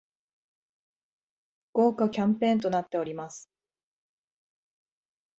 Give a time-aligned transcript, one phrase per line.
[1.73, 3.51] 豪華キャンペーンとなっております